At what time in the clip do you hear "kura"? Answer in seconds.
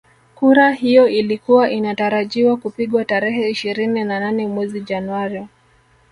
0.35-0.71